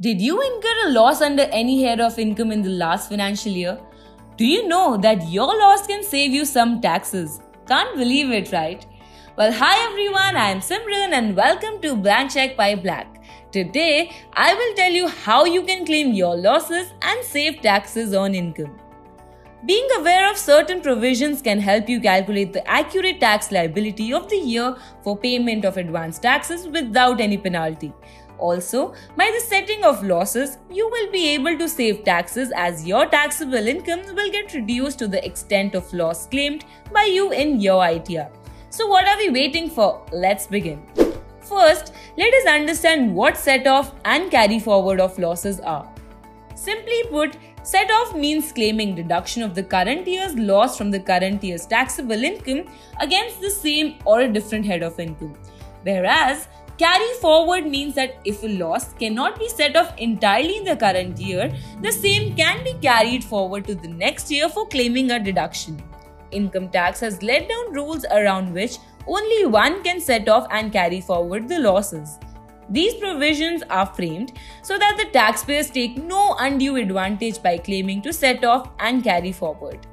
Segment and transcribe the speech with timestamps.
[0.00, 3.80] Did you incur a loss under any head of income in the last financial year?
[4.36, 7.40] Do you know that your loss can save you some taxes?
[7.66, 8.86] Can't believe it, right?
[9.36, 13.20] Well, hi everyone, I am Simran and welcome to Blank Check by Black.
[13.50, 18.36] Today, I will tell you how you can claim your losses and save taxes on
[18.36, 18.78] income.
[19.66, 24.36] Being aware of certain provisions can help you calculate the accurate tax liability of the
[24.36, 27.92] year for payment of advance taxes without any penalty.
[28.38, 33.06] Also, by the setting of losses, you will be able to save taxes as your
[33.06, 37.82] taxable income will get reduced to the extent of loss claimed by you in your
[37.82, 38.30] ITR.
[38.70, 40.04] So, what are we waiting for?
[40.12, 40.82] Let's begin.
[41.40, 45.90] First, let us understand what set off and carry forward of losses are.
[46.54, 51.42] Simply put, set off means claiming deduction of the current year's loss from the current
[51.42, 52.66] year's taxable income
[53.00, 55.34] against the same or a different head of income.
[55.84, 60.76] Whereas, Carry forward means that if a loss cannot be set off entirely in the
[60.76, 65.18] current year, the same can be carried forward to the next year for claiming a
[65.18, 65.82] deduction.
[66.30, 71.00] Income tax has laid down rules around which only one can set off and carry
[71.00, 72.16] forward the losses.
[72.70, 78.12] These provisions are framed so that the taxpayers take no undue advantage by claiming to
[78.12, 79.84] set off and carry forward.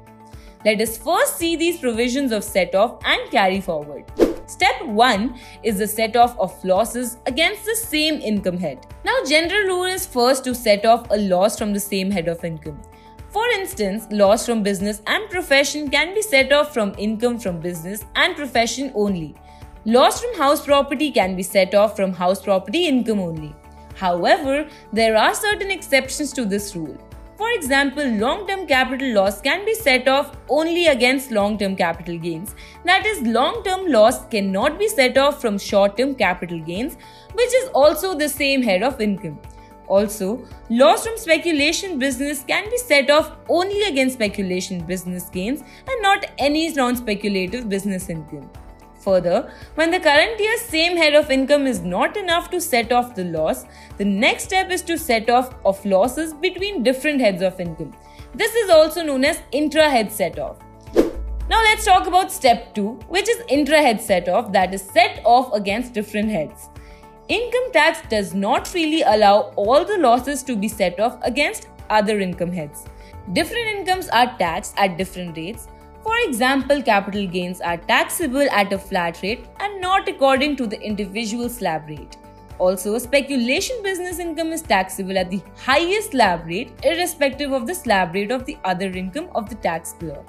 [0.64, 4.04] Let us first see these provisions of set off and carry forward.
[4.46, 8.86] Step 1 is the set off of losses against the same income head.
[9.04, 12.44] Now, general rule is first to set off a loss from the same head of
[12.44, 12.80] income.
[13.30, 18.04] For instance, loss from business and profession can be set off from income from business
[18.14, 19.34] and profession only.
[19.84, 23.54] Loss from house property can be set off from house property income only.
[23.94, 26.96] However, there are certain exceptions to this rule.
[27.36, 32.16] For example, long term capital loss can be set off only against long term capital
[32.16, 32.54] gains.
[32.84, 36.96] That is, long term loss cannot be set off from short term capital gains,
[37.34, 39.38] which is also the same head of income.
[39.86, 46.02] Also, loss from speculation business can be set off only against speculation business gains and
[46.02, 48.50] not any non speculative business income.
[49.06, 53.14] Further, when the current year's same head of income is not enough to set off
[53.14, 53.64] the loss,
[53.98, 57.94] the next step is to set off of losses between different heads of income.
[58.34, 60.56] This is also known as inter-head set off.
[61.48, 65.52] Now let's talk about step 2, which is inter-head set off that is set off
[65.52, 66.68] against different heads.
[67.28, 72.18] Income tax does not freely allow all the losses to be set off against other
[72.18, 72.86] income heads.
[73.32, 75.68] Different incomes are taxed at different rates
[76.06, 80.80] for example, capital gains are taxable at a flat rate and not according to the
[80.80, 82.16] individual slab rate.
[82.58, 88.14] Also, speculation business income is taxable at the highest slab rate, irrespective of the slab
[88.14, 90.22] rate of the other income of the taxpayer.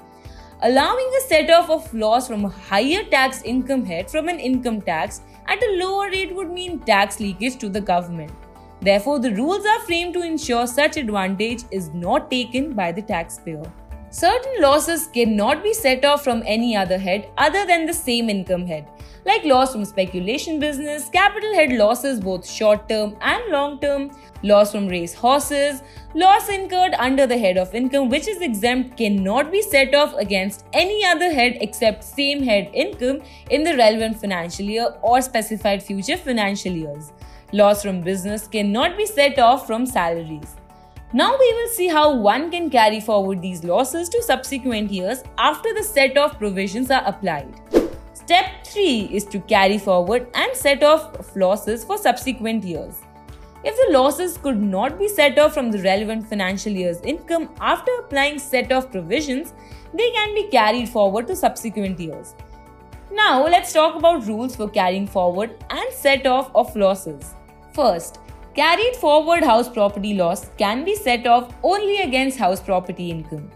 [0.64, 4.82] Allowing a set off of loss from a higher tax income head from an income
[4.82, 8.32] tax at a lower rate would mean tax leakage to the government.
[8.82, 13.72] Therefore, the rules are framed to ensure such advantage is not taken by the taxpayer.
[14.10, 18.66] Certain losses cannot be set off from any other head other than the same income
[18.66, 18.88] head,
[19.26, 24.10] like loss from speculation business, capital head losses both short term and long term,
[24.44, 25.82] loss from race horses,
[26.16, 30.66] loss incurred under the head of income which is exempt cannot be set off against
[30.72, 36.18] any other head except same head income in the relevant financial year or specified future
[36.18, 37.12] financial years.
[37.52, 40.56] Loss from business cannot be set off from salaries.
[41.14, 45.74] Now we will see how one can carry forward these losses to subsequent years after
[45.74, 47.62] the set off provisions are applied.
[48.14, 52.96] Step 3 is to carry forward and set off losses for subsequent years.
[53.64, 57.92] If the losses could not be set off from the relevant financial year's income after
[58.00, 59.54] applying set off provisions,
[59.94, 62.36] they can be carried forward to subsequent years.
[63.14, 67.34] Now let's talk about rules for carrying forward and set off of losses.
[67.72, 68.20] First,
[68.58, 73.52] Carried forward house property loss can be set off only against house property income.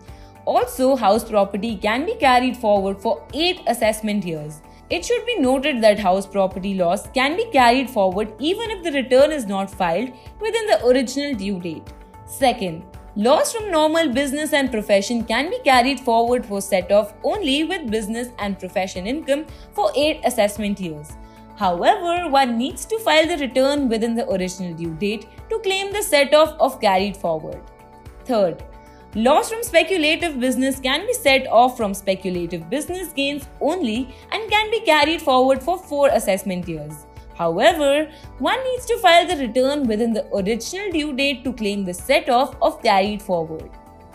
[0.45, 4.61] Also, house property can be carried forward for 8 assessment years.
[4.91, 8.91] It should be noted that house property loss can be carried forward even if the
[8.91, 11.91] return is not filed within the original due date.
[12.27, 12.83] Second,
[13.15, 17.89] loss from normal business and profession can be carried forward for set off only with
[17.89, 21.13] business and profession income for 8 assessment years.
[21.61, 26.01] However, one needs to file the return within the original due date to claim the
[26.01, 27.61] set off of carried forward.
[28.25, 28.63] Third,
[29.13, 34.71] loss from speculative business can be set off from speculative business gains only and can
[34.71, 37.05] be carried forward for 4 assessment years.
[37.35, 38.09] However,
[38.39, 42.27] one needs to file the return within the original due date to claim the set
[42.27, 43.69] off of carried forward.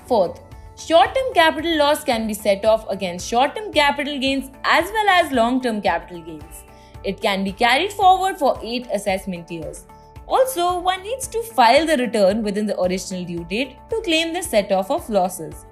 [0.06, 0.40] Fourth,
[0.76, 5.08] short term capital loss can be set off against short term capital gains as well
[5.10, 6.64] as long term capital gains.
[7.06, 9.86] It can be carried forward for 8 assessment years.
[10.26, 14.42] Also, one needs to file the return within the original due date to claim the
[14.42, 15.64] set off of losses.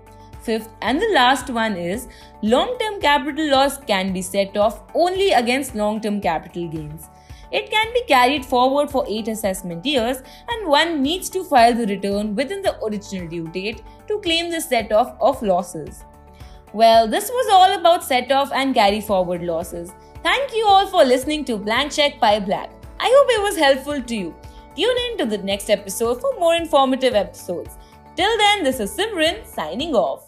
[0.42, 2.06] Fifth and the last one is
[2.42, 7.08] long term capital loss can be set off only against long term capital gains.
[7.50, 11.86] It can be carried forward for 8 assessment years and one needs to file the
[11.86, 16.04] return within the original due date to claim the set off of losses.
[16.72, 19.92] Well, this was all about set off and carry forward losses.
[20.24, 22.70] Thank you all for listening to Blank Check by Black.
[22.98, 24.34] I hope it was helpful to you.
[24.74, 27.76] Tune in to the next episode for more informative episodes.
[28.16, 30.23] Till then, this is Simran signing off.